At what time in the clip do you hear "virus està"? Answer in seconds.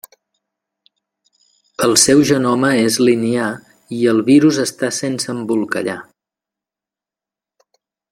4.33-4.91